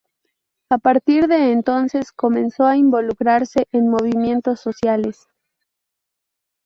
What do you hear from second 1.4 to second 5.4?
entonces, comenzó a involucrarse en movimientos sociales.